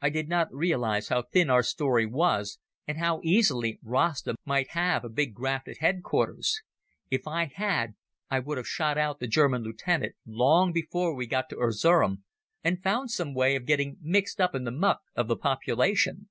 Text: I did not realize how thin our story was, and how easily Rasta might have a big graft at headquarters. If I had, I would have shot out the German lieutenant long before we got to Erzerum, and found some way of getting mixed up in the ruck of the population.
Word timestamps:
I 0.00 0.08
did 0.08 0.28
not 0.28 0.54
realize 0.54 1.08
how 1.08 1.22
thin 1.22 1.50
our 1.50 1.64
story 1.64 2.06
was, 2.06 2.60
and 2.86 2.96
how 2.96 3.18
easily 3.24 3.80
Rasta 3.82 4.36
might 4.44 4.68
have 4.70 5.04
a 5.04 5.08
big 5.08 5.34
graft 5.34 5.66
at 5.66 5.78
headquarters. 5.78 6.60
If 7.10 7.26
I 7.26 7.46
had, 7.46 7.94
I 8.30 8.38
would 8.38 8.56
have 8.56 8.68
shot 8.68 8.96
out 8.96 9.18
the 9.18 9.26
German 9.26 9.64
lieutenant 9.64 10.14
long 10.24 10.72
before 10.72 11.12
we 11.12 11.26
got 11.26 11.48
to 11.50 11.56
Erzerum, 11.58 12.22
and 12.62 12.84
found 12.84 13.10
some 13.10 13.34
way 13.34 13.56
of 13.56 13.66
getting 13.66 13.96
mixed 14.00 14.40
up 14.40 14.54
in 14.54 14.62
the 14.62 14.70
ruck 14.70 15.00
of 15.16 15.26
the 15.26 15.36
population. 15.36 16.28